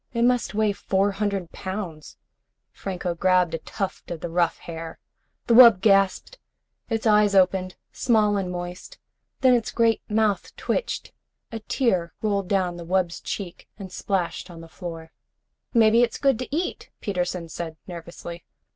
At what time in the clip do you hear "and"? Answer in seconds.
8.35-8.51, 13.77-13.91